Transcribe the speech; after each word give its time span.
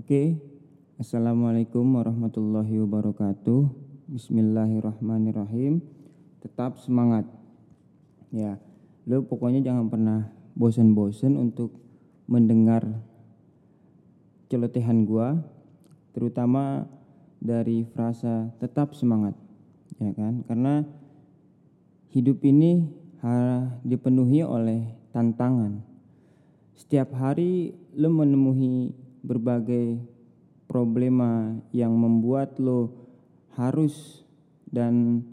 Oke, 0.00 0.40
Assalamualaikum 0.96 1.84
warahmatullahi 2.00 2.80
wabarakatuh. 2.80 3.68
Bismillahirrahmanirrahim. 4.08 5.84
Tetap 6.40 6.80
semangat. 6.80 7.28
Ya, 8.32 8.56
lo 9.04 9.20
pokoknya 9.28 9.60
jangan 9.60 9.92
pernah 9.92 10.32
bosan-bosan 10.56 11.36
untuk 11.36 11.76
mendengar 12.24 12.80
celotehan 14.48 15.04
gua, 15.04 15.36
terutama 16.16 16.88
dari 17.36 17.84
frasa 17.84 18.48
tetap 18.56 18.96
semangat. 18.96 19.36
Ya 20.00 20.16
kan? 20.16 20.48
Karena 20.48 20.80
hidup 22.08 22.40
ini 22.48 22.88
dipenuhi 23.84 24.40
oleh 24.48 24.96
tantangan. 25.12 25.84
Setiap 26.72 27.12
hari 27.12 27.76
lo 27.92 28.08
menemui 28.08 28.96
berbagai 29.20 30.00
problema 30.70 31.58
yang 31.74 31.92
membuat 31.96 32.56
lo 32.62 32.94
harus 33.58 34.22
dan 34.70 35.26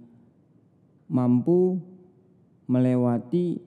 mampu 1.07 1.79
melewati 2.67 3.61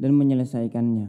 dan 0.00 0.16
menyelesaikannya. 0.16 1.08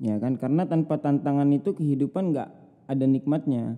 Ya 0.00 0.16
kan? 0.16 0.40
Karena 0.40 0.64
tanpa 0.64 0.96
tantangan 0.96 1.50
itu 1.52 1.76
kehidupan 1.76 2.32
nggak 2.32 2.50
ada 2.88 3.04
nikmatnya. 3.04 3.76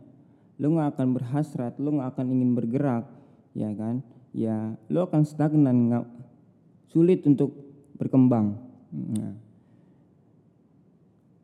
Lo 0.63 0.71
nggak 0.79 0.95
akan 0.95 1.09
berhasrat, 1.19 1.75
lo 1.83 1.99
nggak 1.99 2.15
akan 2.15 2.27
ingin 2.31 2.51
bergerak, 2.55 3.11
ya 3.57 3.73
kan? 3.75 4.07
Ya, 4.31 4.79
lo 4.87 5.05
akan 5.11 5.27
stagnan, 5.27 5.91
nggak 5.91 6.07
sulit 6.93 7.27
untuk 7.27 7.57
berkembang. 7.99 8.57
Nah, 8.93 9.35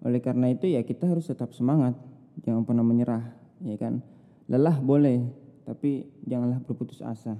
oleh 0.04 0.20
karena 0.22 0.52
itu 0.54 0.70
ya 0.70 0.86
kita 0.86 1.10
harus 1.10 1.26
tetap 1.26 1.50
semangat, 1.56 1.98
jangan 2.42 2.62
pernah 2.62 2.84
menyerah, 2.86 3.24
ya 3.62 3.76
kan? 3.78 4.02
Lelah 4.48 4.78
boleh, 4.80 5.22
tapi 5.66 6.06
janganlah 6.24 6.62
berputus 6.62 7.02
asa. 7.04 7.36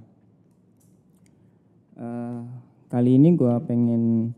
Eh, 1.99 2.41
kali 2.87 3.19
ini 3.19 3.35
gue 3.35 3.55
pengen 3.67 4.33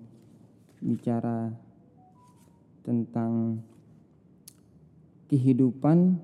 bicara 0.80 1.52
tentang 2.80 3.60
kehidupan 5.28 6.16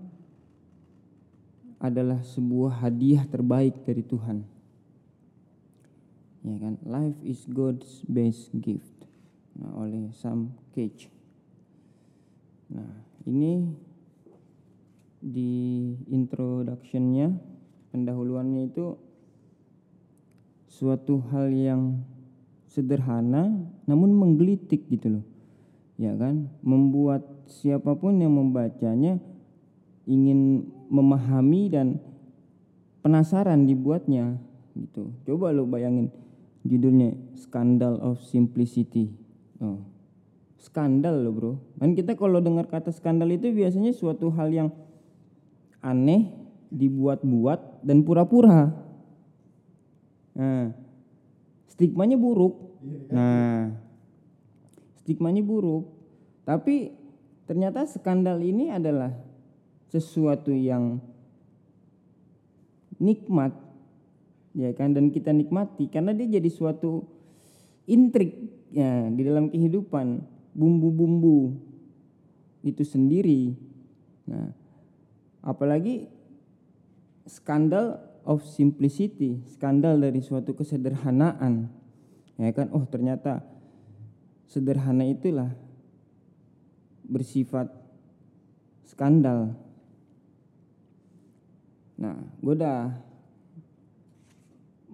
adalah 1.76 2.24
sebuah 2.24 2.82
hadiah 2.82 3.22
terbaik 3.28 3.84
dari 3.84 4.02
Tuhan. 4.02 4.42
Ya 6.46 6.56
kan? 6.62 6.74
Life 6.86 7.18
is 7.26 7.44
God's 7.46 8.00
best 8.08 8.50
gift. 8.56 8.94
Nah, 9.56 9.76
oleh 9.76 10.08
Sam 10.16 10.56
Cage. 10.72 11.12
Nah, 12.72 12.90
ini 13.28 13.70
di 15.26 15.90
introductionnya 16.06 17.34
pendahuluannya 17.90 18.70
itu 18.70 18.94
suatu 20.70 21.18
hal 21.34 21.50
yang 21.50 22.06
sederhana 22.70 23.50
namun 23.90 24.14
menggelitik 24.14 24.86
gitu 24.86 25.18
loh 25.18 25.26
ya 25.98 26.14
kan? 26.14 26.46
Membuat 26.62 27.26
siapa 27.50 27.98
pun 27.98 28.22
yang 28.22 28.38
membacanya 28.38 29.18
ingin 30.06 30.70
memahami 30.86 31.72
dan 31.74 31.98
penasaran 33.02 33.66
dibuatnya 33.66 34.38
gitu. 34.78 35.10
Coba 35.26 35.50
lo 35.50 35.66
bayangin 35.66 36.14
judulnya 36.62 37.18
Scandal 37.34 37.98
of 37.98 38.22
Simplicity. 38.22 39.10
Oh 39.58 39.96
skandal 40.66 41.22
loh 41.22 41.32
bro. 41.32 41.52
Kan 41.78 41.94
kita 41.94 42.18
kalau 42.18 42.42
dengar 42.42 42.66
kata 42.66 42.90
skandal 42.90 43.30
itu 43.30 43.54
biasanya 43.54 43.94
suatu 43.94 44.34
hal 44.34 44.50
yang 44.50 44.68
aneh 45.86 46.34
dibuat-buat 46.74 47.86
dan 47.86 48.02
pura-pura. 48.02 48.74
Nah 50.34 50.74
stigmanya 51.70 52.18
buruk. 52.18 52.58
Nah 53.14 53.70
stigmanya 54.98 55.46
buruk. 55.46 55.86
Tapi 56.42 56.90
ternyata 57.46 57.86
skandal 57.86 58.42
ini 58.42 58.74
adalah 58.74 59.14
sesuatu 59.86 60.50
yang 60.50 60.98
nikmat 62.98 63.54
ya 64.58 64.74
kan? 64.74 64.90
Dan 64.90 65.14
kita 65.14 65.30
nikmati 65.30 65.86
karena 65.86 66.10
dia 66.10 66.26
jadi 66.42 66.50
suatu 66.50 67.06
intrik 67.86 68.34
ya 68.74 69.06
di 69.06 69.22
dalam 69.22 69.46
kehidupan. 69.54 70.34
Bumbu-bumbu 70.56 71.52
itu 72.66 72.82
sendiri. 72.82 73.54
Nah 74.26 74.65
apalagi 75.46 76.10
skandal 77.30 78.02
of 78.26 78.42
simplicity 78.42 79.38
skandal 79.54 79.94
dari 80.02 80.18
suatu 80.18 80.58
kesederhanaan. 80.58 81.70
Ya 82.36 82.50
kan? 82.52 82.68
Oh 82.74 82.84
ternyata 82.84 83.46
sederhana 84.50 85.06
itulah 85.06 85.54
bersifat 87.06 87.70
skandal. 88.90 89.54
Nah 91.96 92.18
gue 92.42 92.52
udah 92.52 93.06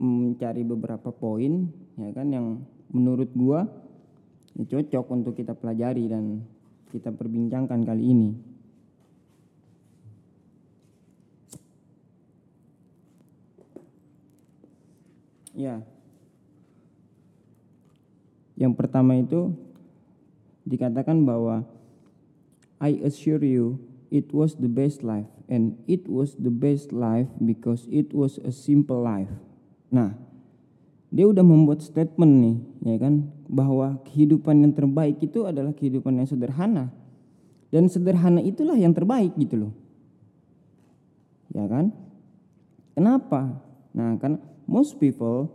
mencari 0.02 0.62
beberapa 0.66 1.14
poin 1.14 1.70
ya 1.94 2.10
kan 2.10 2.28
yang 2.28 2.46
menurut 2.90 3.30
gua 3.38 3.64
ya 4.58 4.66
cocok 4.66 5.06
untuk 5.14 5.34
kita 5.38 5.56
pelajari 5.56 6.10
dan 6.10 6.44
kita 6.92 7.08
perbincangkan 7.08 7.80
kali 7.88 8.04
ini. 8.12 8.51
Ya. 15.52 15.84
Yang 18.56 18.72
pertama 18.76 19.16
itu 19.16 19.52
dikatakan 20.68 21.24
bahwa 21.24 21.66
I 22.82 22.98
assure 23.02 23.42
you 23.42 23.80
it 24.12 24.30
was 24.30 24.58
the 24.58 24.68
best 24.68 25.00
life 25.00 25.30
and 25.48 25.78
it 25.88 26.04
was 26.06 26.36
the 26.36 26.52
best 26.52 26.92
life 26.92 27.28
because 27.40 27.88
it 27.88 28.12
was 28.12 28.38
a 28.42 28.52
simple 28.52 29.00
life. 29.00 29.30
Nah, 29.92 30.16
dia 31.12 31.28
udah 31.28 31.44
membuat 31.44 31.84
statement 31.84 32.32
nih, 32.40 32.56
ya 32.88 32.96
kan, 32.96 33.28
bahwa 33.44 34.00
kehidupan 34.08 34.64
yang 34.64 34.72
terbaik 34.72 35.20
itu 35.20 35.44
adalah 35.44 35.76
kehidupan 35.76 36.16
yang 36.16 36.24
sederhana. 36.24 36.88
Dan 37.68 37.88
sederhana 37.92 38.40
itulah 38.40 38.76
yang 38.76 38.96
terbaik 38.96 39.36
gitu 39.36 39.68
loh. 39.68 39.72
Ya 41.52 41.68
kan? 41.68 41.92
Kenapa? 42.96 43.60
Nah, 43.92 44.16
kan 44.16 44.40
most 44.72 44.96
people 44.96 45.52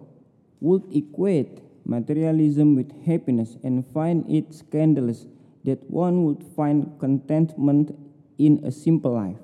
would 0.62 0.86
equate 0.94 1.66
materialism 1.90 2.78
with 2.78 2.94
happiness 3.02 3.58
and 3.66 3.82
find 3.90 4.22
it 4.30 4.54
scandalous 4.54 5.26
that 5.66 5.82
one 5.90 6.22
would 6.30 6.46
find 6.54 6.86
contentment 7.02 7.98
in 8.38 8.62
a 8.62 8.70
simple 8.70 9.18
life. 9.18 9.42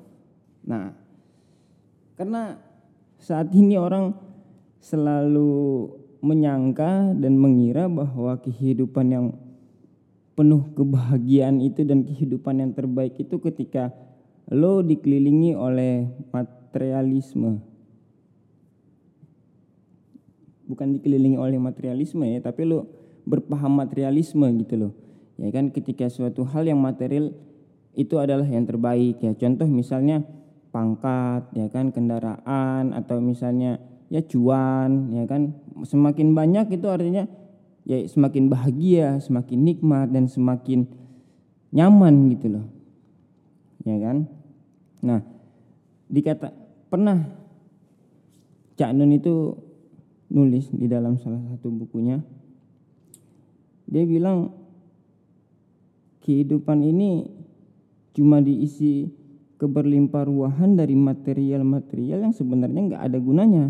Nah, 0.62 0.94
karena 2.14 2.62
saat 3.18 3.50
ini 3.58 3.74
orang 3.82 4.14
selalu 4.78 5.90
menyangka 6.22 7.18
dan 7.18 7.34
mengira 7.36 7.90
bahwa 7.90 8.38
kehidupan 8.38 9.08
yang 9.10 9.28
penuh 10.38 10.70
kebahagiaan 10.78 11.60
itu 11.60 11.82
dan 11.84 12.06
kehidupan 12.06 12.62
yang 12.62 12.72
terbaik 12.72 13.18
itu 13.18 13.42
ketika 13.42 13.92
lo 14.48 14.86
dikelilingi 14.86 15.58
oleh 15.58 16.08
materialisme. 16.32 17.73
Bukan 20.64 20.96
dikelilingi 20.96 21.36
oleh 21.36 21.60
materialisme 21.60 22.24
ya, 22.24 22.40
tapi 22.40 22.64
lo 22.64 22.88
berpaham 23.28 23.84
materialisme 23.84 24.48
gitu 24.64 24.76
loh. 24.88 24.94
Ya 25.40 25.50
kan 25.52 25.74
ketika 25.74 26.08
suatu 26.08 26.46
hal 26.48 26.70
yang 26.70 26.80
material 26.80 27.36
itu 27.94 28.16
adalah 28.18 28.48
yang 28.48 28.64
terbaik 28.64 29.20
ya. 29.20 29.36
Contoh 29.36 29.68
misalnya 29.68 30.24
pangkat 30.74 31.54
ya 31.54 31.70
kan 31.70 31.94
kendaraan 31.94 32.98
atau 32.98 33.22
misalnya 33.22 33.78
ya 34.10 34.26
cuan 34.26 35.14
ya 35.14 35.30
kan 35.30 35.54
semakin 35.86 36.34
banyak 36.34 36.74
itu 36.74 36.90
artinya 36.90 37.30
ya 37.86 38.02
semakin 38.10 38.50
bahagia 38.50 39.22
semakin 39.22 39.60
nikmat 39.62 40.10
dan 40.10 40.26
semakin 40.26 40.90
nyaman 41.70 42.34
gitu 42.34 42.58
loh 42.58 42.66
ya 43.86 44.02
kan 44.02 44.26
nah 45.06 45.22
dikata 46.10 46.50
pernah 46.90 47.22
Cak 48.74 48.90
Nun 48.98 49.14
itu 49.14 49.54
nulis 50.34 50.66
di 50.74 50.90
dalam 50.90 51.22
salah 51.22 51.40
satu 51.54 51.70
bukunya. 51.70 52.18
Dia 53.86 54.02
bilang 54.10 54.50
kehidupan 56.26 56.82
ini 56.82 57.30
cuma 58.18 58.42
diisi 58.42 59.14
keberlimpah 59.62 60.26
ruahan 60.26 60.74
dari 60.74 60.98
material-material 60.98 62.26
yang 62.26 62.34
sebenarnya 62.34 62.82
nggak 62.90 63.04
ada 63.06 63.18
gunanya. 63.22 63.66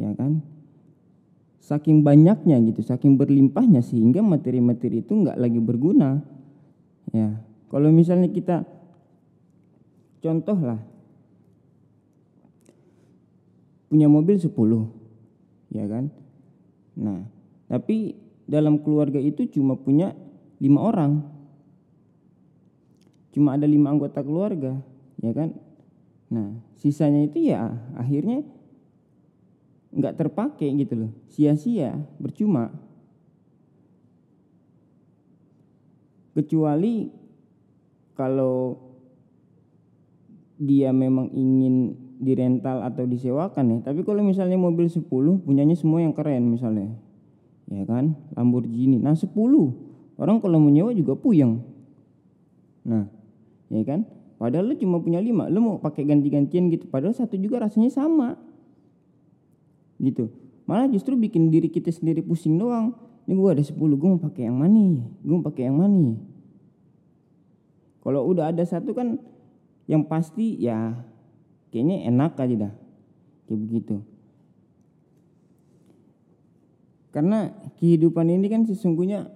Ya 0.00 0.16
kan? 0.16 0.40
Saking 1.60 2.02
banyaknya 2.02 2.56
gitu 2.66 2.80
saking 2.82 3.14
berlimpahnya 3.20 3.84
sehingga 3.84 4.24
materi-materi 4.24 5.04
itu 5.04 5.12
nggak 5.12 5.36
lagi 5.36 5.60
berguna. 5.60 6.24
Ya 7.12 7.44
kalau 7.68 7.92
misalnya 7.92 8.32
kita 8.32 8.64
contoh 10.24 10.58
lah 10.58 10.80
punya 13.90 14.06
mobil 14.06 14.38
10 14.38 14.54
ya 15.74 15.84
kan? 15.90 16.14
Nah 16.94 17.26
tapi 17.66 18.14
dalam 18.46 18.78
keluarga 18.78 19.18
itu 19.18 19.50
cuma 19.50 19.74
punya 19.74 20.14
lima 20.62 20.80
orang. 20.86 21.12
Cuma 23.34 23.58
ada 23.58 23.66
lima 23.66 23.90
anggota 23.90 24.22
keluarga 24.22 24.78
ya 25.18 25.34
kan? 25.34 25.58
Nah 26.30 26.54
sisanya 26.78 27.26
itu 27.26 27.50
ya 27.50 27.74
akhirnya 27.98 28.46
nggak 29.90 30.14
terpakai 30.14 30.70
gitu 30.78 30.94
loh. 30.94 31.12
Sia-sia 31.26 31.98
percuma. 32.22 32.70
Kecuali 36.30 37.10
kalau 38.14 38.78
dia 40.60 40.94
memang 40.94 41.32
ingin 41.34 41.96
dirental 42.20 42.84
atau 42.84 43.08
disewakan 43.08 43.64
ya. 43.72 43.78
Tapi 43.90 44.04
kalau 44.04 44.20
misalnya 44.20 44.60
mobil 44.60 44.86
10 44.86 45.08
punyanya 45.40 45.72
semua 45.72 46.04
yang 46.04 46.12
keren 46.12 46.52
misalnya. 46.52 46.92
Ya 47.72 47.88
kan? 47.88 48.14
Lamborghini. 48.36 49.00
Nah 49.00 49.16
10 49.16 49.32
orang 50.20 50.36
kalau 50.44 50.60
menyewa 50.60 50.92
juga 50.92 51.16
puyeng. 51.16 51.64
Nah 52.84 53.08
ya 53.72 53.82
kan? 53.88 54.04
Padahal 54.36 54.72
lu 54.72 54.74
cuma 54.76 55.00
punya 55.00 55.18
lima. 55.18 55.48
Lu 55.48 55.64
mau 55.64 55.76
pakai 55.80 56.04
ganti-gantian 56.04 56.68
gitu. 56.68 56.84
Padahal 56.92 57.16
satu 57.16 57.40
juga 57.40 57.64
rasanya 57.64 57.88
sama. 57.88 58.36
Gitu. 59.96 60.28
Malah 60.68 60.86
justru 60.92 61.16
bikin 61.16 61.48
diri 61.48 61.72
kita 61.72 61.88
sendiri 61.88 62.20
pusing 62.20 62.60
doang. 62.60 62.92
Ini 63.24 63.32
gue 63.36 63.50
ada 63.50 63.64
10 63.64 63.76
gue 63.76 64.08
mau 64.08 64.20
pakai 64.20 64.48
yang 64.48 64.58
mana 64.58 65.06
gue 65.22 65.34
mau 65.34 65.44
pakai 65.44 65.70
yang 65.70 65.78
mana 65.78 66.18
kalau 68.00 68.26
udah 68.26 68.50
ada 68.50 68.64
satu 68.64 68.96
kan 68.96 69.20
yang 69.84 70.02
pasti 70.08 70.56
ya 70.56 70.96
kayaknya 71.70 72.06
enak 72.10 72.36
aja 72.36 72.68
dah. 72.68 72.72
Kayak 73.46 73.60
begitu. 73.66 73.96
Karena 77.10 77.50
kehidupan 77.82 78.30
ini 78.30 78.46
kan 78.46 78.62
sesungguhnya 78.62 79.26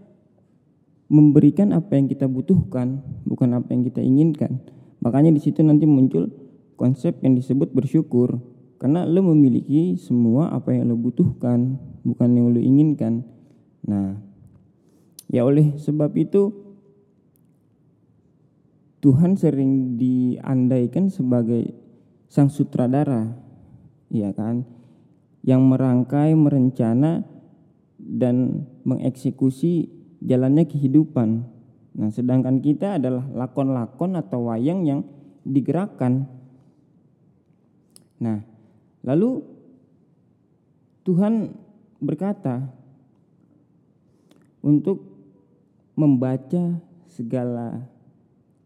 memberikan 1.11 1.75
apa 1.75 1.99
yang 1.99 2.07
kita 2.07 2.31
butuhkan 2.31 3.03
bukan 3.27 3.51
apa 3.59 3.75
yang 3.75 3.83
kita 3.83 3.99
inginkan. 3.99 4.63
Makanya 5.03 5.35
di 5.35 5.41
situ 5.43 5.61
nanti 5.67 5.85
muncul 5.85 6.31
konsep 6.79 7.19
yang 7.23 7.35
disebut 7.35 7.75
bersyukur. 7.75 8.39
Karena 8.79 9.07
lo 9.07 9.25
memiliki 9.25 9.97
semua 9.99 10.53
apa 10.53 10.75
yang 10.75 10.91
lo 10.91 10.97
butuhkan 10.99 11.79
bukan 12.07 12.29
yang 12.35 12.55
lo 12.55 12.61
inginkan. 12.63 13.27
Nah 13.87 14.19
ya 15.31 15.43
oleh 15.43 15.75
sebab 15.75 16.15
itu 16.15 16.55
Tuhan 19.03 19.37
sering 19.37 20.01
diandaikan 20.01 21.13
sebagai 21.13 21.84
sang 22.35 22.51
sutradara, 22.51 23.31
ya 24.11 24.35
kan, 24.35 24.67
yang 25.47 25.63
merangkai, 25.71 26.35
merencana 26.35 27.23
dan 27.95 28.67
mengeksekusi 28.83 29.87
jalannya 30.19 30.67
kehidupan. 30.67 31.47
Nah, 31.95 32.11
sedangkan 32.11 32.59
kita 32.59 32.99
adalah 32.99 33.23
lakon-lakon 33.31 34.19
atau 34.19 34.51
wayang 34.51 34.83
yang 34.83 35.07
digerakkan. 35.47 36.27
Nah, 38.19 38.43
lalu 39.07 39.47
Tuhan 41.07 41.55
berkata 42.03 42.67
untuk 44.59 45.07
membaca 45.95 46.83
segala 47.07 47.87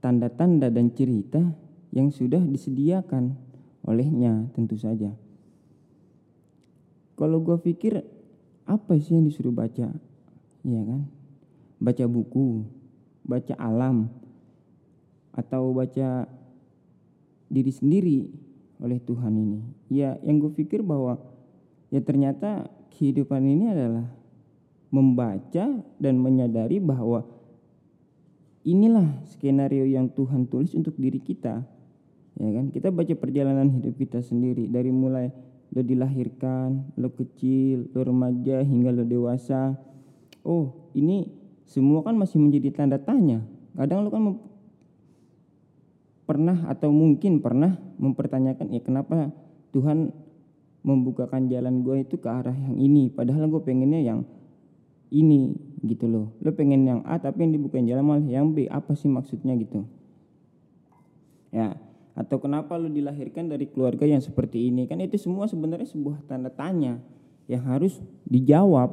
tanda-tanda 0.00 0.73
dan 0.73 0.88
cerita 0.97 1.53
yang 1.93 2.09
sudah 2.09 2.41
disediakan 2.41 3.48
olehnya 3.86 4.48
tentu 4.54 4.75
saja. 4.78 5.14
Kalau 7.19 7.42
gue 7.42 7.58
pikir 7.58 7.98
apa 8.69 8.94
sih 9.00 9.19
yang 9.19 9.26
disuruh 9.26 9.50
baca? 9.50 9.90
Iya 10.62 10.82
kan? 10.86 11.02
Baca 11.82 12.04
buku, 12.06 12.62
baca 13.26 13.54
alam, 13.58 14.10
atau 15.34 15.70
baca 15.75 16.26
diri 17.46 17.72
sendiri 17.72 18.19
oleh 18.78 18.98
Tuhan 19.02 19.34
ini. 19.34 19.60
Ya 19.90 20.19
yang 20.22 20.38
gue 20.38 20.50
pikir 20.54 20.82
bahwa 20.82 21.19
ya 21.90 22.02
ternyata 22.02 22.70
kehidupan 22.94 23.42
ini 23.46 23.70
adalah 23.70 24.06
membaca 24.90 25.66
dan 26.00 26.14
menyadari 26.19 26.80
bahwa 26.80 27.25
inilah 28.64 29.22
skenario 29.28 29.84
yang 29.84 30.10
Tuhan 30.12 30.48
tulis 30.48 30.72
untuk 30.75 30.96
diri 30.96 31.20
kita 31.20 31.64
ya 32.38 32.50
kan? 32.55 32.70
Kita 32.70 32.88
baca 32.94 33.14
perjalanan 33.19 33.69
hidup 33.75 33.99
kita 33.99 34.23
sendiri. 34.23 34.70
Dari 34.70 34.94
mulai 34.94 35.29
lo 35.69 35.85
dilahirkan 35.85 36.96
lo 36.96 37.12
kecil 37.12 37.93
lo 37.93 38.00
remaja 38.00 38.64
hingga 38.64 38.94
lo 38.94 39.05
dewasa. 39.05 39.76
Oh 40.46 40.88
ini 40.96 41.29
semua 41.69 42.00
kan 42.00 42.17
masih 42.17 42.40
menjadi 42.40 42.73
tanda 42.73 42.96
tanya. 42.96 43.44
Kadang 43.76 44.06
lo 44.06 44.08
kan 44.08 44.23
pernah 46.25 46.69
atau 46.69 46.93
mungkin 46.93 47.40
pernah 47.44 47.76
mempertanyakan 48.00 48.73
ya 48.73 48.81
kenapa 48.81 49.32
Tuhan 49.73 50.12
membukakan 50.85 51.52
jalan 51.52 51.85
gue 51.85 52.06
itu 52.06 52.17
ke 52.17 52.29
arah 52.31 52.55
yang 52.55 52.79
ini? 52.81 53.12
Padahal 53.12 53.50
gue 53.50 53.61
pengennya 53.61 54.00
yang 54.00 54.25
ini 55.12 55.56
gitu 55.85 56.08
loh. 56.08 56.32
Lo 56.40 56.52
pengen 56.56 56.85
yang 56.85 57.00
A 57.05 57.20
tapi 57.20 57.44
yang 57.44 57.52
dibukain 57.52 57.85
jalan 57.85 58.05
malah 58.05 58.25
yang 58.25 58.56
B. 58.56 58.69
Apa 58.69 58.96
sih 58.96 59.08
maksudnya? 59.08 59.56
gitu. 59.56 59.85
Ya 61.49 61.88
atau 62.19 62.43
kenapa 62.43 62.75
lo 62.75 62.91
dilahirkan 62.91 63.47
dari 63.47 63.70
keluarga 63.70 64.03
yang 64.03 64.19
seperti 64.19 64.67
ini? 64.67 64.91
Kan 64.91 64.99
itu 64.99 65.15
semua 65.15 65.47
sebenarnya 65.47 65.87
sebuah 65.87 66.26
tanda 66.26 66.50
tanya 66.50 66.99
yang 67.47 67.62
harus 67.62 68.03
dijawab. 68.26 68.91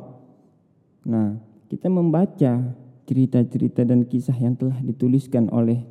Nah 1.09 1.41
kita 1.65 1.89
membaca 1.89 2.61
cerita-cerita 3.09 3.81
dan 3.81 4.05
kisah 4.05 4.37
yang 4.37 4.53
telah 4.53 4.77
dituliskan 4.85 5.49
oleh 5.49 5.81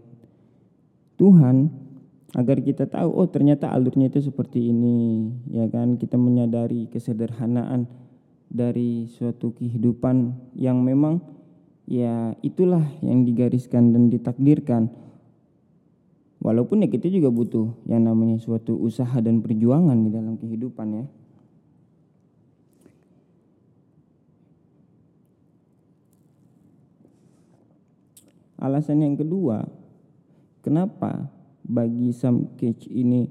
Tuhan 1.19 1.75
agar 2.39 2.59
kita 2.63 2.87
tahu 2.87 3.11
oh 3.15 3.27
ternyata 3.27 3.71
alurnya 3.71 4.15
itu 4.15 4.23
seperti 4.23 4.71
ini 4.71 5.35
ya 5.51 5.67
kan? 5.67 5.99
Kita 5.99 6.15
menyadari 6.15 6.87
kesederhanaan 6.87 7.91
dari 8.47 9.11
suatu 9.11 9.51
kehidupan 9.59 10.39
yang 10.55 10.79
memang 10.87 11.19
ya 11.91 12.39
itulah 12.47 12.87
yang 13.03 13.27
digariskan 13.27 13.91
dan 13.91 14.07
ditakdirkan. 14.07 15.03
Walaupun 16.45 16.85
ya 16.85 16.93
kita 16.93 17.09
juga 17.09 17.33
butuh 17.33 17.73
yang 17.89 18.05
namanya 18.05 18.37
suatu 18.37 18.77
usaha 18.77 19.17
dan 19.25 19.41
perjuangan 19.41 19.97
di 19.97 20.13
dalam 20.13 20.37
kehidupan 20.37 20.89
ya. 20.93 21.07
Alasan 28.61 29.01
yang 29.01 29.17
kedua, 29.17 29.65
kenapa 30.61 31.33
bagi 31.65 32.13
Sam 32.13 32.53
Cage 32.61 32.93
ini 32.93 33.29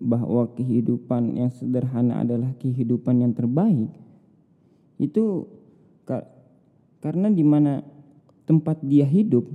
bahwa 0.00 0.48
kehidupan 0.56 1.36
yang 1.36 1.52
sederhana 1.52 2.24
adalah 2.24 2.56
kehidupan 2.56 3.20
yang 3.20 3.36
terbaik 3.36 3.92
itu 4.96 5.44
karena 7.04 7.28
di 7.32 7.44
mana 7.44 7.84
tempat 8.44 8.80
dia 8.84 9.04
hidup, 9.04 9.48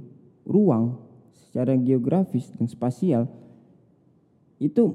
ruang 0.46 1.05
secara 1.56 1.80
geografis 1.80 2.52
dan 2.52 2.68
spasial 2.68 3.32
itu 4.60 4.92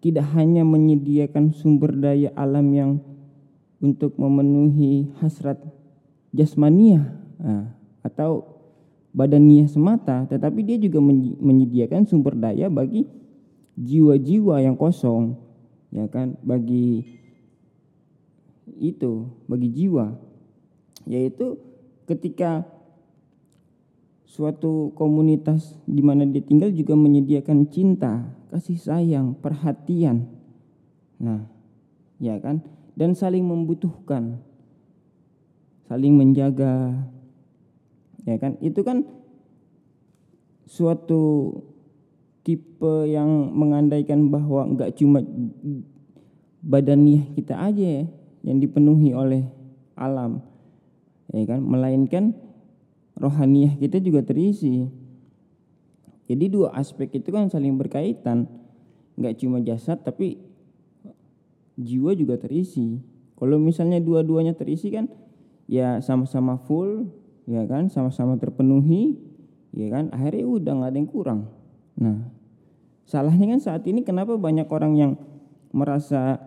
tidak 0.00 0.24
hanya 0.32 0.64
menyediakan 0.64 1.52
sumber 1.52 1.92
daya 1.92 2.32
alam 2.32 2.72
yang 2.72 3.04
untuk 3.84 4.16
memenuhi 4.16 5.12
hasrat 5.20 5.60
jasmania 6.32 7.04
nah, 7.36 7.68
atau 8.00 8.48
badania 9.12 9.68
semata, 9.68 10.24
tetapi 10.24 10.64
dia 10.64 10.80
juga 10.80 11.04
menyediakan 11.38 12.08
sumber 12.08 12.32
daya 12.32 12.72
bagi 12.72 13.04
jiwa-jiwa 13.76 14.64
yang 14.64 14.74
kosong, 14.74 15.38
ya 15.94 16.08
kan, 16.08 16.34
bagi 16.40 17.04
itu 18.80 19.28
bagi 19.46 19.68
jiwa. 19.68 20.16
Yaitu 21.06 21.60
ketika 22.10 22.66
suatu 24.34 24.90
komunitas 24.98 25.78
di 25.86 26.02
mana 26.02 26.26
dia 26.26 26.42
tinggal 26.42 26.74
juga 26.74 26.98
menyediakan 26.98 27.70
cinta, 27.70 28.34
kasih 28.50 28.74
sayang, 28.74 29.38
perhatian. 29.38 30.26
Nah, 31.22 31.46
ya 32.18 32.42
kan? 32.42 32.66
Dan 32.98 33.14
saling 33.14 33.46
membutuhkan. 33.46 34.42
Saling 35.86 36.18
menjaga. 36.18 37.06
Ya 38.26 38.34
kan? 38.42 38.58
Itu 38.58 38.82
kan 38.82 39.06
suatu 40.66 41.54
tipe 42.42 43.06
yang 43.06 43.54
mengandaikan 43.54 44.34
bahwa 44.34 44.66
enggak 44.66 44.98
cuma 44.98 45.22
badaniah 46.58 47.22
kita 47.38 47.54
aja 47.54 48.02
ya, 48.02 48.04
yang 48.42 48.58
dipenuhi 48.58 49.14
oleh 49.14 49.46
alam 49.94 50.42
ya 51.30 51.44
kan 51.46 51.60
melainkan 51.62 52.34
rohaniah 53.14 53.74
kita 53.78 54.02
juga 54.02 54.26
terisi 54.26 54.86
Jadi 56.24 56.48
dua 56.48 56.72
aspek 56.72 57.20
itu 57.20 57.28
kan 57.28 57.52
saling 57.52 57.76
berkaitan. 57.76 58.48
Nggak 59.20 59.44
cuma 59.44 59.60
jasad 59.60 60.00
tapi 60.00 60.40
jiwa 61.76 62.16
juga 62.16 62.40
terisi. 62.40 62.96
Kalau 63.36 63.60
misalnya 63.60 64.00
dua-duanya 64.00 64.56
terisi 64.56 64.88
kan 64.88 65.10
ya 65.68 66.00
sama-sama 66.00 66.56
full, 66.56 67.12
ya 67.44 67.64
kan, 67.68 67.92
sama-sama 67.92 68.40
terpenuhi, 68.40 69.20
ya 69.72 69.88
kan, 69.92 70.08
akhirnya 70.12 70.44
udah 70.48 70.72
nggak 70.80 70.90
ada 70.92 70.98
yang 70.98 71.10
kurang. 71.10 71.40
Nah, 72.00 72.32
salahnya 73.04 73.56
kan 73.56 73.60
saat 73.60 73.82
ini 73.84 74.04
kenapa 74.04 74.36
banyak 74.36 74.68
orang 74.68 74.92
yang 74.96 75.12
merasa 75.74 76.40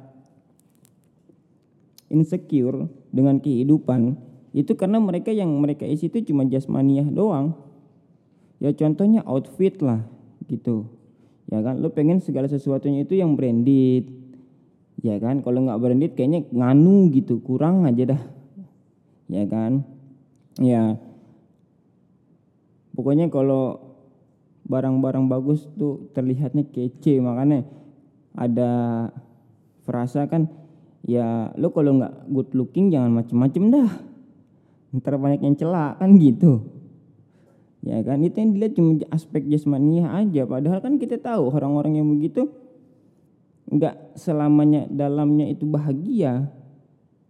insecure 2.08 2.88
dengan 3.12 3.38
kehidupan 3.44 4.16
itu 4.58 4.74
karena 4.74 4.98
mereka 4.98 5.30
yang 5.30 5.54
mereka 5.62 5.86
isi 5.86 6.10
itu 6.10 6.34
cuma 6.34 6.42
jasmaniah 6.50 7.06
doang. 7.06 7.54
Ya 8.58 8.74
contohnya 8.74 9.22
outfit 9.30 9.78
lah 9.86 10.02
gitu. 10.50 10.90
Ya 11.48 11.62
kan, 11.62 11.78
lo 11.78 11.94
pengen 11.94 12.20
segala 12.20 12.50
sesuatunya 12.50 13.06
itu 13.06 13.22
yang 13.22 13.38
branded. 13.38 14.10
Ya 15.06 15.22
kan, 15.22 15.46
kalau 15.46 15.62
nggak 15.62 15.78
branded 15.78 16.12
kayaknya 16.18 16.50
nganu 16.50 17.14
gitu, 17.14 17.38
kurang 17.46 17.86
aja 17.86 18.18
dah. 18.18 18.22
Ya 19.30 19.46
kan, 19.46 19.86
ya 20.58 20.98
pokoknya 22.98 23.30
kalau 23.30 23.78
barang-barang 24.68 25.30
bagus 25.30 25.64
tuh 25.78 26.10
terlihatnya 26.12 26.66
kece 26.68 27.24
makanya 27.24 27.64
ada 28.36 28.72
frasa 29.88 30.28
kan 30.28 30.52
ya 31.08 31.56
lo 31.56 31.72
kalau 31.72 31.96
nggak 32.02 32.28
good 32.28 32.52
looking 32.52 32.92
jangan 32.92 33.16
macem-macem 33.16 33.64
dah 33.72 33.90
ntar 34.98 35.16
banyak 35.18 35.42
yang 35.44 35.56
celak 35.58 36.02
kan 36.02 36.18
gitu. 36.18 36.66
Ya 37.86 38.04
kan 38.04 38.20
itu 38.26 38.36
yang 38.42 38.52
dilihat 38.58 38.74
cuma 38.76 39.00
aspek 39.14 39.48
jasmaniah 39.48 40.12
aja. 40.12 40.44
Padahal 40.44 40.84
kan 40.84 41.00
kita 41.00 41.22
tahu 41.22 41.54
orang-orang 41.54 42.02
yang 42.02 42.08
begitu 42.10 42.52
nggak 43.68 44.16
selamanya 44.16 44.88
dalamnya 44.88 45.48
itu 45.48 45.64
bahagia 45.64 46.52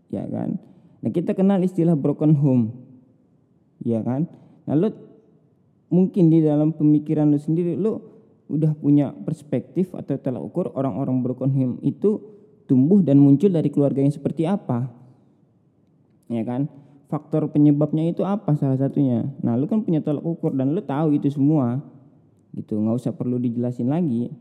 ya 0.10 0.26
kan? 0.26 0.58
Nah 1.04 1.10
kita 1.14 1.38
kenal 1.38 1.62
istilah 1.62 1.94
broken 1.94 2.34
home 2.34 2.74
ya 3.86 4.02
kan? 4.02 4.26
Nah 4.66 4.76
lo 4.76 4.90
mungkin 5.88 6.32
di 6.32 6.44
dalam 6.44 6.76
pemikiran 6.76 7.32
lo 7.32 7.40
sendiri 7.40 7.78
lo 7.78 8.18
udah 8.48 8.72
punya 8.80 9.12
perspektif 9.12 9.92
atau 9.92 10.16
telah 10.16 10.40
ukur 10.40 10.72
orang-orang 10.72 11.20
broken 11.20 11.52
home 11.52 11.76
itu 11.84 12.20
tumbuh 12.68 13.04
dan 13.04 13.20
muncul 13.20 13.52
dari 13.52 13.68
keluarga 13.72 14.04
yang 14.04 14.12
seperti 14.12 14.48
apa 14.48 14.88
ya 16.28 16.44
kan 16.44 16.68
faktor 17.08 17.48
penyebabnya 17.52 18.12
itu 18.12 18.24
apa 18.28 18.54
salah 18.60 18.76
satunya? 18.76 19.24
Nah 19.40 19.56
lu 19.56 19.66
kan 19.68 19.84
punya 19.84 20.04
tolak 20.04 20.24
ukur 20.24 20.52
dan 20.54 20.76
lu 20.76 20.84
tahu 20.84 21.16
itu 21.16 21.32
semua. 21.32 21.80
Gitu 22.52 22.76
nggak 22.76 22.96
usah 23.00 23.16
perlu 23.16 23.40
dijelasin 23.40 23.88
lagi. 23.88 24.32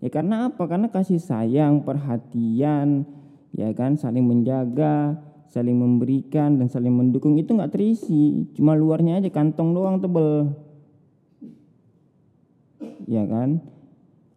Ya 0.00 0.08
karena 0.08 0.48
apa? 0.48 0.64
Karena 0.64 0.88
kasih 0.88 1.20
sayang 1.20 1.84
perhatian 1.84 3.04
ya 3.52 3.68
kan? 3.76 4.00
Saling 4.00 4.24
menjaga 4.24 5.20
saling 5.50 5.76
memberikan 5.76 6.56
dan 6.56 6.72
saling 6.72 6.96
mendukung. 6.96 7.36
Itu 7.36 7.52
nggak 7.52 7.76
terisi. 7.76 8.48
Cuma 8.56 8.72
luarnya 8.72 9.20
aja 9.20 9.28
kantong 9.28 9.76
doang 9.76 10.00
tebel. 10.00 10.56
Ya 13.04 13.28
kan? 13.28 13.60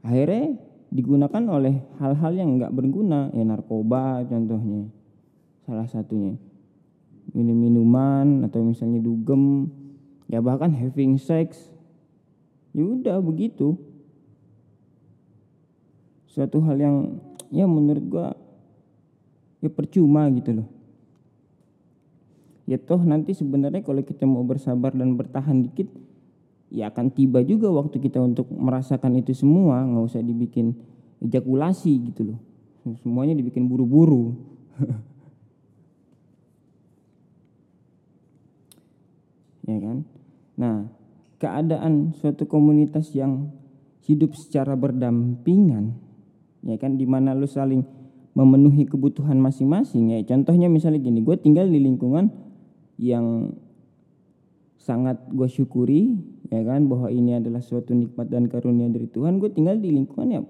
Akhirnya 0.04 0.60
digunakan 0.92 1.44
oleh 1.48 1.80
hal-hal 2.04 2.36
yang 2.36 2.60
nggak 2.60 2.76
berguna. 2.76 3.32
Ya 3.32 3.48
narkoba 3.48 4.28
contohnya. 4.28 4.92
Salah 5.64 5.88
satunya 5.88 6.36
minum 7.32 7.56
minuman 7.56 8.44
atau 8.44 8.60
misalnya 8.60 9.00
dugem 9.00 9.72
ya 10.28 10.44
bahkan 10.44 10.76
having 10.76 11.16
sex 11.16 11.72
ya 12.74 12.84
udah 12.84 13.18
begitu. 13.24 13.78
Suatu 16.28 16.60
hal 16.66 16.82
yang 16.82 16.96
ya 17.54 17.70
menurut 17.70 18.06
gua 18.10 18.28
ya 19.62 19.70
percuma 19.70 20.26
gitu 20.34 20.60
loh. 20.60 20.68
Ya 22.66 22.82
toh 22.82 23.00
nanti 23.06 23.38
sebenarnya 23.38 23.86
kalau 23.86 24.02
kita 24.02 24.26
mau 24.26 24.42
bersabar 24.42 24.96
dan 24.96 25.14
bertahan 25.14 25.62
dikit 25.62 25.88
ya 26.74 26.90
akan 26.90 27.14
tiba 27.14 27.46
juga 27.46 27.70
waktu 27.70 28.02
kita 28.02 28.18
untuk 28.18 28.50
merasakan 28.50 29.22
itu 29.22 29.38
semua 29.38 29.86
nggak 29.86 30.04
usah 30.10 30.26
dibikin 30.26 30.74
ejakulasi 31.22 31.94
gitu 32.10 32.34
loh. 32.34 32.40
Semuanya 33.06 33.38
dibikin 33.38 33.70
buru-buru 33.70 34.34
ya 39.68 39.78
kan? 39.80 39.98
Nah 40.60 40.88
keadaan 41.40 42.16
suatu 42.16 42.48
komunitas 42.48 43.12
yang 43.12 43.52
hidup 44.04 44.36
secara 44.36 44.76
berdampingan 44.76 45.96
ya 46.64 46.76
kan? 46.80 46.96
Di 46.96 47.08
mana 47.08 47.36
lu 47.36 47.48
saling 47.48 47.84
memenuhi 48.34 48.90
kebutuhan 48.90 49.38
masing-masing 49.38 50.16
ya. 50.16 50.20
Contohnya 50.26 50.68
misalnya 50.68 51.00
gini 51.04 51.22
gue 51.22 51.38
tinggal 51.38 51.70
di 51.70 51.80
lingkungan 51.80 52.34
yang 52.98 53.56
sangat 54.80 55.22
gue 55.32 55.48
syukuri 55.48 56.18
ya 56.52 56.62
kan? 56.66 56.88
Bahwa 56.90 57.08
ini 57.14 57.38
adalah 57.40 57.64
suatu 57.64 57.96
nikmat 57.96 58.28
dan 58.28 58.50
karunia 58.50 58.90
dari 58.90 59.08
Tuhan. 59.08 59.38
Gue 59.40 59.54
tinggal 59.54 59.80
di 59.80 59.94
lingkungan 59.94 60.28
ya 60.30 60.42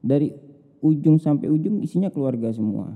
dari 0.00 0.32
ujung 0.80 1.18
sampai 1.18 1.50
ujung 1.50 1.82
isinya 1.82 2.08
keluarga 2.08 2.52
semua. 2.54 2.94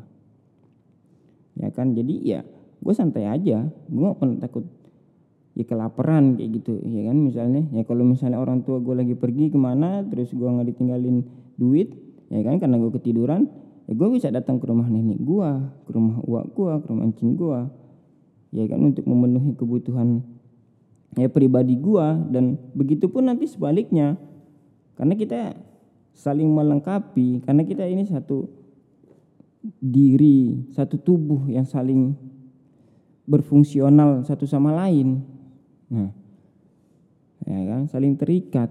Ya 1.59 1.69
kan? 1.75 1.93
Jadi 1.93 2.15
ya 2.25 2.47
gue 2.81 2.95
santai 2.95 3.27
aja. 3.27 3.67
Gue 3.91 4.05
gak 4.07 4.19
pernah 4.23 4.39
takut 4.41 4.65
ya 5.61 5.65
kelaparan 5.69 6.41
kayak 6.41 6.51
gitu 6.65 6.81
ya 6.81 7.13
kan 7.13 7.17
misalnya. 7.21 7.63
Ya 7.77 7.85
kalau 7.85 8.09
misalnya 8.09 8.41
orang 8.41 8.65
tua 8.65 8.81
gue 8.81 8.97
lagi 8.97 9.13
pergi 9.13 9.53
ke 9.53 9.59
mana 9.61 10.01
terus 10.09 10.33
gue 10.33 10.49
nggak 10.49 10.73
ditinggalin 10.73 11.29
duit 11.61 11.93
ya 12.33 12.41
kan 12.41 12.57
karena 12.57 12.81
gue 12.81 12.91
ketiduran 12.97 13.47
ya 13.85 13.93
gue 13.93 14.09
bisa 14.09 14.33
datang 14.33 14.57
ke 14.57 14.65
rumah 14.65 14.89
nenek 14.89 15.21
gue 15.21 15.51
ke 15.85 15.91
rumah 15.93 16.17
uak 16.25 16.57
gue 16.57 16.73
ke 16.81 16.87
rumah 16.89 17.05
encing 17.05 17.37
gue 17.37 17.61
ya 18.51 18.65
kan 18.67 18.81
untuk 18.83 19.05
memenuhi 19.07 19.55
kebutuhan 19.55 20.25
ya 21.19 21.27
pribadi 21.31 21.75
gua. 21.79 22.15
Dan 22.15 22.59
begitu 22.77 23.11
pun 23.11 23.27
nanti 23.27 23.51
sebaliknya 23.51 24.15
karena 24.95 25.15
kita 25.17 25.57
saling 26.13 26.51
melengkapi 26.51 27.47
karena 27.47 27.65
kita 27.65 27.87
ini 27.89 28.05
satu 28.05 28.51
diri 29.81 30.69
satu 30.75 31.01
tubuh 31.01 31.49
yang 31.49 31.65
saling 31.65 32.13
berfungsional 33.25 34.27
satu 34.27 34.45
sama 34.45 34.75
lain 34.75 35.23
nah 35.91 36.11
ya 37.47 37.63
kan? 37.67 37.91
Saling 37.91 38.15
terikat. 38.15 38.71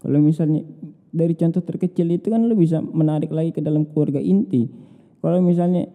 Kalau 0.00 0.20
misalnya 0.20 0.62
dari 1.10 1.32
contoh 1.32 1.64
terkecil 1.64 2.12
itu 2.12 2.28
kan 2.28 2.44
lo 2.44 2.52
bisa 2.52 2.84
menarik 2.84 3.32
lagi 3.32 3.56
ke 3.56 3.64
dalam 3.64 3.88
keluarga 3.88 4.20
inti. 4.20 4.68
Kalau 5.24 5.40
misalnya 5.40 5.88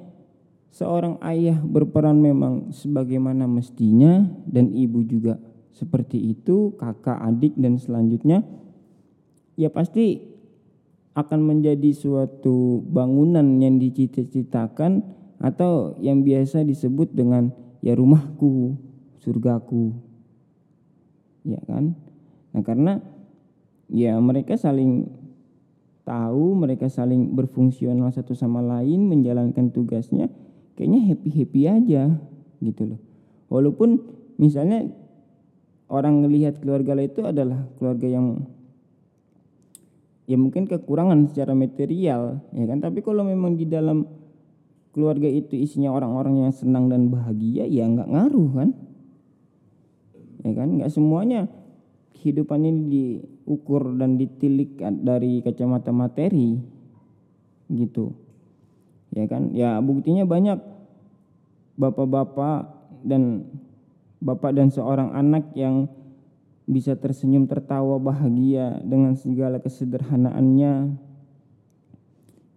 seorang 0.74 1.22
ayah 1.22 1.60
berperan 1.62 2.18
memang 2.18 2.74
sebagaimana 2.74 3.46
mestinya 3.46 4.26
dan 4.48 4.72
ibu 4.74 5.04
juga 5.06 5.38
seperti 5.72 6.36
itu 6.36 6.76
kakak 6.76 7.20
adik 7.22 7.56
dan 7.56 7.80
selanjutnya 7.80 8.44
ya 9.56 9.72
pasti 9.72 10.32
akan 11.12 11.40
menjadi 11.44 11.92
suatu 11.92 12.80
bangunan 12.88 13.60
yang 13.60 13.76
dicita-citakan 13.80 15.04
atau 15.44 16.00
yang 16.00 16.24
biasa 16.24 16.64
disebut 16.64 17.12
dengan 17.12 17.52
ya 17.84 17.96
rumahku 18.00 18.80
surgaku 19.20 19.92
ya 21.48 21.60
kan? 21.66 21.96
Nah 22.52 22.62
karena 22.66 23.00
ya 23.92 24.16
mereka 24.20 24.56
saling 24.56 25.12
tahu 26.08 26.58
mereka 26.58 26.90
saling 26.90 27.36
berfungsional 27.38 28.10
satu 28.10 28.34
sama 28.34 28.60
lain 28.60 29.06
menjalankan 29.06 29.70
tugasnya 29.70 30.28
kayaknya 30.76 31.14
happy 31.14 31.30
happy 31.30 31.62
aja 31.70 32.04
gitu 32.64 32.96
loh. 32.96 33.00
Walaupun 33.52 34.02
misalnya 34.40 34.88
orang 35.92 36.24
melihat 36.24 36.58
keluarga 36.64 36.98
itu 36.98 37.22
adalah 37.28 37.68
keluarga 37.78 38.08
yang 38.08 38.48
ya 40.26 40.40
mungkin 40.40 40.66
kekurangan 40.66 41.30
secara 41.30 41.54
material 41.54 42.42
ya 42.56 42.66
kan? 42.66 42.80
Tapi 42.80 43.04
kalau 43.04 43.28
memang 43.28 43.60
di 43.60 43.68
dalam 43.68 44.08
keluarga 44.92 45.28
itu 45.28 45.56
isinya 45.56 45.92
orang-orang 45.92 46.48
yang 46.48 46.54
senang 46.56 46.92
dan 46.92 47.08
bahagia 47.08 47.64
ya 47.68 47.88
nggak 47.88 48.12
ngaruh 48.12 48.50
kan 48.56 48.70
ya 50.42 50.52
kan? 50.54 50.78
Nggak 50.78 50.92
semuanya 50.94 51.48
kehidupan 52.18 52.62
ini 52.62 52.82
diukur 52.92 53.98
dan 53.98 54.22
ditilik 54.22 54.78
dari 55.02 55.42
kacamata 55.42 55.90
materi 55.90 56.62
gitu. 57.72 58.14
Ya 59.12 59.26
kan? 59.26 59.56
Ya 59.58 59.82
buktinya 59.82 60.28
banyak. 60.28 60.60
Bapak-bapak 61.82 62.60
dan 63.02 63.50
bapak 64.22 64.54
dan 64.54 64.70
seorang 64.70 65.10
anak 65.18 65.50
yang 65.58 65.90
bisa 66.70 66.94
tersenyum 66.94 67.50
tertawa 67.50 67.98
bahagia 67.98 68.78
dengan 68.86 69.18
segala 69.18 69.58
kesederhanaannya. 69.58 70.96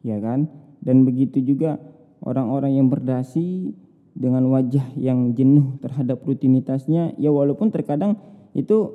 Ya 0.05 0.19
kan? 0.21 0.53
Dan 0.85 1.09
begitu 1.09 1.41
juga 1.41 1.81
orang-orang 2.21 2.77
yang 2.77 2.93
berdasi 2.93 3.73
dengan 4.15 4.47
wajah 4.47 4.95
yang 4.95 5.35
jenuh 5.35 5.75
terhadap 5.83 6.23
rutinitasnya 6.23 7.19
ya 7.19 7.35
walaupun 7.35 7.75
terkadang 7.75 8.15
itu 8.55 8.95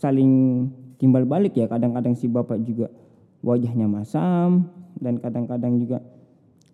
saling 0.00 0.64
timbal 0.96 1.28
balik 1.28 1.52
ya 1.56 1.68
kadang-kadang 1.68 2.16
si 2.16 2.24
bapak 2.24 2.56
juga 2.64 2.88
wajahnya 3.44 3.84
masam 3.84 4.72
dan 4.96 5.20
kadang-kadang 5.20 5.76
juga 5.76 6.00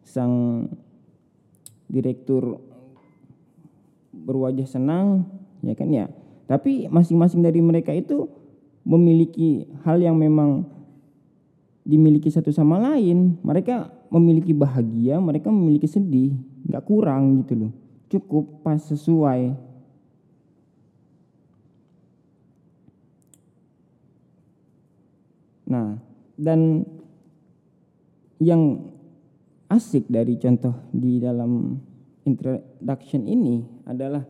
sang 0.07 0.67
direktur 1.91 2.63
berwajah 4.15 4.67
senang 4.67 5.27
ya 5.63 5.75
kan 5.75 5.91
ya. 5.91 6.07
Tapi 6.47 6.87
masing-masing 6.87 7.43
dari 7.43 7.59
mereka 7.59 7.91
itu 7.91 8.31
memiliki 8.87 9.67
hal 9.83 9.99
yang 9.99 10.15
memang 10.15 10.63
dimiliki 11.83 12.31
satu 12.31 12.55
sama 12.55 12.79
lain. 12.79 13.39
Mereka 13.43 13.91
memiliki 14.11 14.55
bahagia 14.55 15.19
mereka 15.19 15.51
memiliki 15.51 15.91
sedih 15.91 16.39
nggak 16.67 16.85
kurang 16.85 17.43
gitu 17.43 17.55
loh. 17.67 17.73
Cukup 18.11 18.63
pas 18.63 18.79
sesuai. 18.79 19.55
Nah 25.67 25.99
dan 26.37 26.85
yang 28.39 28.93
asik 29.67 30.07
dari 30.07 30.39
contoh 30.39 30.75
di 30.95 31.19
dalam 31.19 31.81
introduction 32.29 33.27
ini 33.27 33.65
adalah 33.89 34.23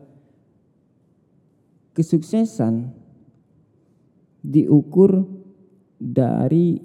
kesuksesan 1.93 2.93
diukur 4.41 5.25
dari 5.97 6.77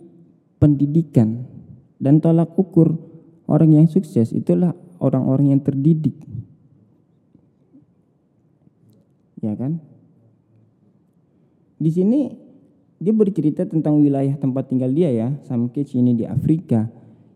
pendidikan 0.57 1.45
dan 2.01 2.19
tolak 2.19 2.57
ukur 2.57 2.97
orang 3.47 3.77
yang 3.77 3.87
sukses 3.87 4.33
itulah 4.33 4.73
orang-orang 5.03 5.59
yang 5.59 5.61
terdidik. 5.61 6.15
Ya 9.43 9.59
kan? 9.59 9.83
Di 11.83 11.91
sini 11.91 12.39
dia 13.03 13.11
bercerita 13.11 13.67
tentang 13.67 13.99
wilayah 13.99 14.39
tempat 14.39 14.71
tinggal 14.71 14.95
dia 14.95 15.11
ya, 15.11 15.35
Samkech 15.51 15.99
ini 15.99 16.15
di 16.15 16.23
Afrika. 16.23 16.87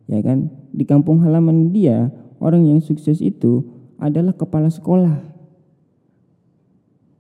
Ya 0.07 0.23
kan? 0.23 0.55
Di 0.71 0.87
kampung 0.87 1.27
halaman 1.27 1.75
dia, 1.75 2.15
orang 2.39 2.63
yang 2.71 2.79
sukses 2.79 3.19
itu 3.19 3.67
adalah 3.99 4.39
kepala 4.39 4.71
sekolah. 4.71 5.19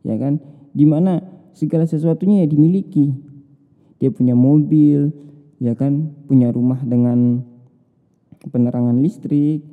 Ya 0.07 0.15
kan? 0.23 0.38
Di 0.71 0.87
mana 0.87 1.26
segala 1.50 1.91
sesuatunya 1.91 2.47
ya 2.47 2.47
dimiliki. 2.47 3.11
Dia 3.99 4.15
punya 4.15 4.38
mobil, 4.38 5.11
ya 5.59 5.75
kan, 5.75 6.15
punya 6.31 6.55
rumah 6.55 6.79
dengan 6.87 7.43
penerangan 8.47 9.03
listrik, 9.03 9.67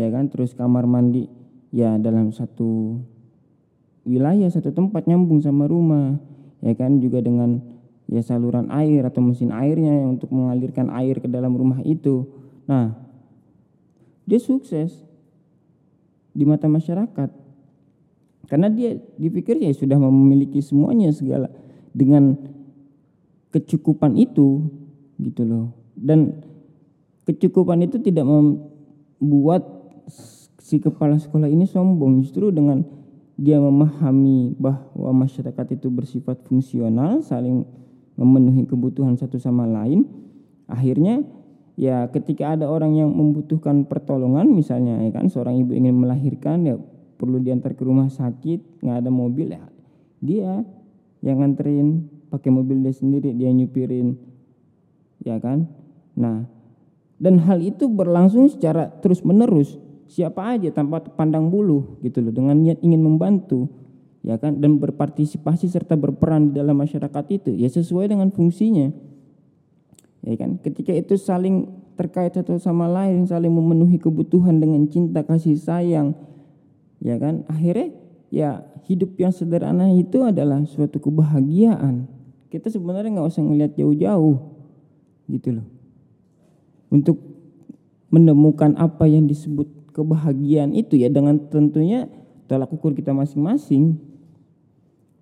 ya 0.00 0.08
kan, 0.08 0.32
terus 0.32 0.56
kamar 0.56 0.88
mandi 0.88 1.28
ya 1.68 2.00
dalam 2.00 2.32
satu 2.32 2.96
wilayah 4.08 4.48
satu 4.48 4.72
tempat 4.72 5.04
nyambung 5.04 5.44
sama 5.44 5.68
rumah, 5.68 6.16
ya 6.64 6.72
kan, 6.72 6.96
juga 7.04 7.20
dengan 7.20 7.60
ya 8.08 8.24
saluran 8.24 8.72
air 8.72 9.04
atau 9.04 9.20
mesin 9.20 9.52
airnya 9.52 9.92
untuk 10.08 10.32
mengalirkan 10.32 10.88
air 10.90 11.20
ke 11.20 11.28
dalam 11.28 11.52
rumah 11.52 11.84
itu. 11.84 12.26
Nah, 12.64 12.96
dia 14.24 14.40
sukses 14.40 15.04
di 16.34 16.48
mata 16.48 16.66
masyarakat. 16.66 17.30
Karena 18.50 18.66
dia 18.66 18.98
dipikir 19.14 19.62
ya 19.62 19.70
sudah 19.70 19.94
memiliki 19.94 20.58
semuanya 20.58 21.14
segala 21.14 21.54
dengan 21.94 22.34
kecukupan 23.54 24.18
itu 24.18 24.66
gitu 25.22 25.42
loh. 25.46 25.66
Dan 25.94 26.42
kecukupan 27.30 27.86
itu 27.86 28.02
tidak 28.02 28.26
membuat 28.26 29.79
si 30.58 30.82
kepala 30.82 31.16
sekolah 31.16 31.48
ini 31.48 31.64
sombong. 31.64 32.20
Justru 32.20 32.52
dengan 32.52 32.82
dia 33.40 33.56
memahami 33.56 34.52
bahwa 34.60 35.24
masyarakat 35.24 35.80
itu 35.80 35.88
bersifat 35.88 36.44
fungsional 36.44 37.24
saling 37.24 37.64
memenuhi 38.20 38.68
kebutuhan 38.68 39.16
satu 39.16 39.40
sama 39.40 39.64
lain 39.64 40.04
akhirnya 40.68 41.24
ya 41.80 42.04
ketika 42.12 42.52
ada 42.52 42.68
orang 42.68 43.00
yang 43.00 43.08
membutuhkan 43.08 43.88
pertolongan 43.88 44.44
misalnya 44.52 45.00
ya 45.00 45.08
kan 45.16 45.32
seorang 45.32 45.56
ibu 45.56 45.72
ingin 45.72 45.96
melahirkan 45.96 46.68
ya 46.68 46.76
perlu 47.16 47.40
diantar 47.40 47.72
ke 47.72 47.80
rumah 47.80 48.12
sakit 48.12 48.84
nggak 48.84 48.96
ada 49.00 49.08
mobil 49.08 49.56
ya 49.56 49.64
dia 50.20 50.60
yang 51.24 51.40
nganterin 51.40 52.12
pakai 52.28 52.52
mobil 52.52 52.84
dia 52.84 52.92
sendiri 52.92 53.32
dia 53.32 53.48
nyupirin 53.48 54.20
ya 55.24 55.40
kan. 55.40 55.64
Nah 56.12 56.44
dan 57.16 57.40
hal 57.40 57.64
itu 57.64 57.88
berlangsung 57.88 58.52
secara 58.52 58.92
terus 59.00 59.24
menerus 59.24 59.80
siapa 60.10 60.58
aja 60.58 60.74
tanpa 60.74 60.98
pandang 61.14 61.46
bulu 61.46 62.02
gitu 62.02 62.18
loh 62.18 62.34
dengan 62.34 62.58
niat 62.58 62.82
ingin 62.82 62.98
membantu 62.98 63.70
ya 64.26 64.34
kan 64.36 64.58
dan 64.58 64.82
berpartisipasi 64.82 65.70
serta 65.70 65.94
berperan 65.94 66.50
di 66.50 66.58
dalam 66.58 66.74
masyarakat 66.74 67.24
itu 67.30 67.54
ya 67.54 67.70
sesuai 67.70 68.10
dengan 68.10 68.34
fungsinya. 68.34 68.90
Ya 70.20 70.34
kan 70.36 70.58
ketika 70.60 70.90
itu 70.92 71.14
saling 71.14 71.70
terkait 71.94 72.34
satu 72.34 72.58
sama 72.58 72.90
lain 72.90 73.24
saling 73.24 73.54
memenuhi 73.54 73.96
kebutuhan 73.96 74.58
dengan 74.58 74.84
cinta 74.90 75.24
kasih 75.24 75.56
sayang 75.56 76.12
ya 77.00 77.16
kan 77.16 77.46
akhirnya 77.48 77.94
ya 78.28 78.50
hidup 78.90 79.14
yang 79.16 79.30
sederhana 79.30 79.94
itu 79.94 80.26
adalah 80.26 80.66
suatu 80.66 80.98
kebahagiaan. 80.98 82.10
Kita 82.50 82.66
sebenarnya 82.66 83.14
nggak 83.14 83.30
usah 83.30 83.46
ngelihat 83.46 83.72
jauh-jauh 83.78 84.36
gitu 85.30 85.48
loh. 85.54 85.66
Untuk 86.90 87.22
menemukan 88.10 88.74
apa 88.74 89.06
yang 89.06 89.30
disebut 89.30 89.79
kebahagiaan 89.90 90.72
itu 90.72 90.98
ya 90.98 91.10
dengan 91.10 91.38
tentunya 91.50 92.06
tolak 92.50 92.70
ukur 92.70 92.94
kita 92.94 93.14
masing-masing 93.14 93.98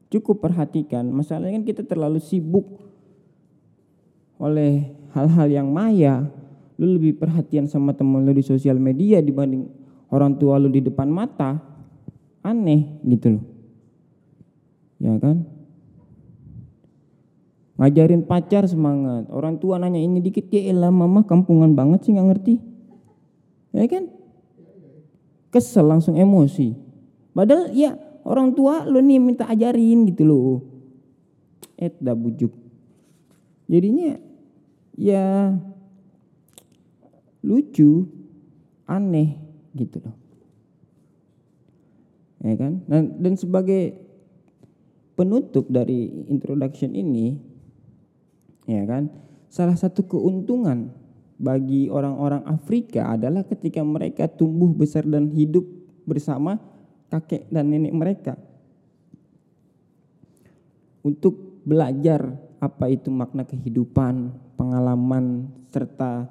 cukup 0.09 0.41
perhatikan. 0.41 1.05
Masalahnya 1.13 1.61
kan 1.61 1.65
kita 1.69 1.83
terlalu 1.85 2.21
sibuk 2.21 2.81
oleh 4.41 4.95
hal-hal 5.13 5.49
yang 5.51 5.69
maya 5.69 6.31
lu 6.79 6.95
lebih 6.95 7.19
perhatian 7.19 7.67
sama 7.67 7.91
temen 7.93 8.23
lu 8.23 8.31
di 8.31 8.45
sosial 8.47 8.79
media 8.79 9.19
dibanding 9.19 9.67
orang 10.15 10.39
tua 10.39 10.57
lu 10.63 10.71
di 10.71 10.79
depan 10.79 11.11
mata 11.11 11.59
aneh 12.41 13.03
gitu 13.05 13.37
loh. 13.37 13.45
Ya 14.99 15.15
kan? 15.19 15.47
Ngajarin 17.79 18.27
pacar 18.27 18.67
semangat. 18.67 19.31
Orang 19.31 19.63
tua 19.63 19.79
nanya 19.79 20.03
ini 20.03 20.19
dikit 20.19 20.51
ya 20.51 20.75
elah 20.75 20.91
mama 20.91 21.23
kampungan 21.23 21.79
banget 21.79 22.07
sih 22.07 22.11
nggak 22.15 22.29
ngerti. 22.35 22.55
Ya 23.75 23.87
kan 23.87 24.18
kesel 25.59 25.91
langsung 25.91 26.15
emosi. 26.15 26.71
Padahal 27.35 27.75
ya 27.75 27.99
orang 28.23 28.55
tua 28.55 28.87
lo 28.87 29.03
nih 29.03 29.19
minta 29.19 29.51
ajarin 29.51 30.07
gitu 30.07 30.23
loh. 30.23 30.63
Eh 31.75 31.91
dah 31.99 32.15
bujuk. 32.15 32.55
Jadinya 33.67 34.15
ya 34.95 35.51
lucu 37.43 38.07
aneh 38.87 39.35
gitu 39.75 39.99
loh. 39.99 40.15
Ya 42.39 42.55
kan? 42.55 42.87
Dan, 42.87 43.19
dan 43.19 43.35
sebagai 43.35 43.99
penutup 45.19 45.67
dari 45.67 46.07
introduction 46.31 46.95
ini 46.95 47.35
ya 48.71 48.87
kan? 48.87 49.11
Salah 49.51 49.75
satu 49.75 50.07
keuntungan 50.07 50.95
bagi 51.39 51.87
orang-orang 51.87 52.43
Afrika 52.51 53.15
adalah 53.15 53.47
ketika 53.47 53.81
mereka 53.87 54.27
tumbuh 54.27 54.75
besar 54.75 55.07
dan 55.07 55.31
hidup 55.31 55.65
bersama 56.05 56.59
kakek 57.09 57.47
dan 57.49 57.71
nenek 57.71 57.95
mereka 57.95 58.35
untuk 61.07 61.63
belajar 61.63 62.37
apa 62.59 62.91
itu 62.91 63.09
makna 63.09 63.47
kehidupan, 63.47 64.35
pengalaman 64.59 65.47
serta 65.71 66.27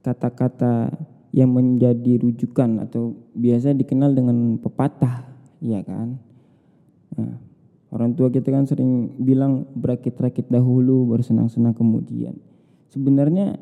kata-kata 0.00 0.88
yang 1.36 1.52
menjadi 1.52 2.16
rujukan 2.16 2.80
atau 2.88 3.12
biasa 3.36 3.76
dikenal 3.76 4.16
dengan 4.16 4.56
pepatah 4.56 5.30
Iya 5.60 5.84
kan? 5.84 6.16
Nah, 7.20 7.36
orang 7.92 8.16
tua 8.16 8.32
kita 8.32 8.48
kan 8.48 8.64
sering 8.64 9.12
bilang 9.20 9.68
berakit-rakit 9.76 10.48
dahulu 10.48 11.12
bersenang-senang 11.12 11.76
kemudian. 11.76 12.40
Sebenarnya 12.88 13.60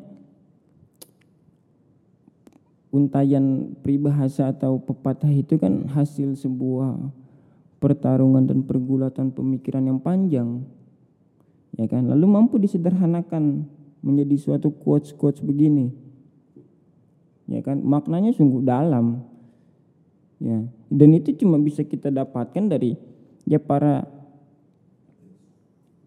untayan 2.89 3.77
peribahasa 3.79 4.49
atau 4.49 4.81
pepatah 4.81 5.29
itu 5.29 5.61
kan 5.61 5.85
hasil 5.93 6.33
sebuah 6.37 6.97
pertarungan 7.77 8.49
dan 8.49 8.65
pergulatan 8.65 9.31
pemikiran 9.31 9.85
yang 9.85 9.99
panjang. 10.01 10.65
Ya 11.77 11.85
kan? 11.85 12.09
Lalu 12.09 12.25
mampu 12.27 12.57
disederhanakan 12.57 13.69
menjadi 14.01 14.35
suatu 14.35 14.73
quotes-quotes 14.73 15.45
begini. 15.45 15.93
Ya 17.45 17.61
kan? 17.61 17.79
Maknanya 17.85 18.33
sungguh 18.35 18.65
dalam 18.65 19.29
ya 20.39 20.63
dan 20.87 21.09
itu 21.13 21.35
cuma 21.35 21.59
bisa 21.59 21.83
kita 21.83 22.07
dapatkan 22.07 22.71
dari 22.71 22.95
ya 23.43 23.59
para 23.59 24.07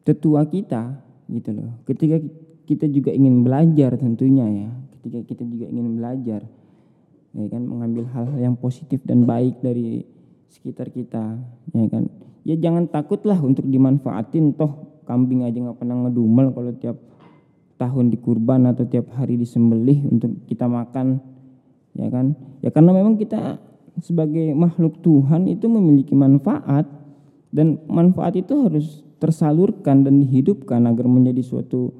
tetua 0.02 0.42
kita 0.48 0.98
gitu 1.28 1.52
loh 1.52 1.78
ketika 1.84 2.18
kita 2.64 2.88
juga 2.88 3.12
ingin 3.12 3.44
belajar 3.44 3.94
tentunya 4.00 4.48
ya 4.48 4.70
ketika 4.98 5.20
kita 5.28 5.44
juga 5.44 5.68
ingin 5.68 6.00
belajar 6.00 6.40
ya 7.32 7.46
kan 7.48 7.62
mengambil 7.64 8.04
hal-hal 8.12 8.38
yang 8.38 8.56
positif 8.56 9.00
dan 9.08 9.24
baik 9.24 9.60
dari 9.64 10.04
sekitar 10.52 10.92
kita 10.92 11.40
ya 11.72 11.86
kan. 11.88 12.08
Ya 12.42 12.58
jangan 12.58 12.90
takutlah 12.90 13.38
untuk 13.40 13.64
dimanfaatin 13.64 14.58
toh 14.58 15.00
kambing 15.08 15.46
aja 15.46 15.56
nggak 15.58 15.78
pernah 15.78 16.06
ngedumel 16.06 16.52
kalau 16.52 16.72
tiap 16.76 16.98
tahun 17.80 18.14
dikurban 18.14 18.70
atau 18.70 18.86
tiap 18.86 19.10
hari 19.16 19.40
disembelih 19.40 20.06
untuk 20.06 20.44
kita 20.46 20.68
makan 20.68 21.18
ya 21.96 22.08
kan. 22.12 22.36
Ya 22.60 22.70
karena 22.70 22.92
memang 22.92 23.16
kita 23.16 23.58
sebagai 24.00 24.52
makhluk 24.56 25.00
Tuhan 25.04 25.48
itu 25.48 25.68
memiliki 25.68 26.16
manfaat 26.16 26.88
dan 27.52 27.80
manfaat 27.88 28.36
itu 28.40 28.68
harus 28.68 29.04
tersalurkan 29.20 30.02
dan 30.02 30.18
dihidupkan 30.18 30.82
agar 30.88 31.06
menjadi 31.06 31.44
suatu 31.44 31.92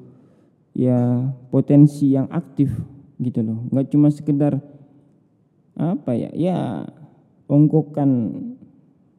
ya 0.73 1.29
potensi 1.53 2.11
yang 2.11 2.27
aktif 2.33 2.73
gitu 3.21 3.45
loh. 3.45 3.63
Nggak 3.69 3.87
cuma 3.93 4.09
sekedar 4.09 4.59
apa 5.77 6.11
ya? 6.13 6.29
Ya 6.33 6.87
ongkokan 7.49 8.09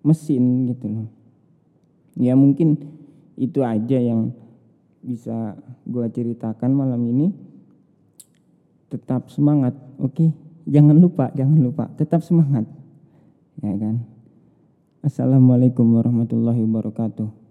mesin 0.04 0.70
gitu 0.70 0.86
loh. 0.90 1.08
Ya 2.14 2.38
mungkin 2.38 2.78
itu 3.34 3.62
aja 3.66 3.98
yang 3.98 4.30
bisa 5.02 5.58
gue 5.84 6.06
ceritakan 6.08 6.70
malam 6.72 7.02
ini. 7.10 7.34
Tetap 8.88 9.28
semangat 9.28 9.74
oke? 9.98 10.30
Jangan 10.64 10.96
lupa 10.96 11.34
jangan 11.34 11.60
lupa. 11.60 11.90
Tetap 11.98 12.22
semangat 12.22 12.64
ya 13.60 13.74
kan? 13.76 14.02
Assalamualaikum 15.04 16.00
warahmatullahi 16.00 16.64
wabarakatuh 16.64 17.43